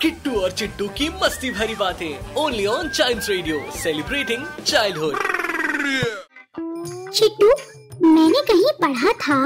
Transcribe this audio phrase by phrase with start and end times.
[0.00, 5.14] Kittu और चिट्टू की मस्ती भरी बातें only on child radio celebrating childhood
[7.12, 7.48] Chittu
[8.06, 9.38] मैंने कहीं पढ़ा था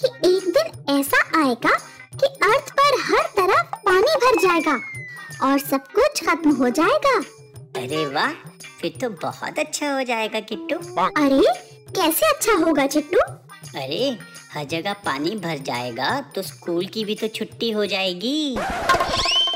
[0.00, 1.76] कि एक दिन ऐसा आएगा
[2.20, 4.76] कि अर्थ पर हर तरफ़ पानी भर जाएगा
[5.48, 7.16] और सब कुछ खत्म हो जाएगा।
[7.82, 8.32] अरे वाह
[8.80, 10.76] फिर तो बहुत अच्छा हो जाएगा किट्टू।
[11.06, 11.42] अरे
[11.96, 13.20] कैसे अच्छा होगा चिट्टू?
[13.20, 14.16] अरे
[14.52, 18.56] हर जगह पानी भर जाएगा तो स्कूल की भी तो छुट्टी हो जाएगी।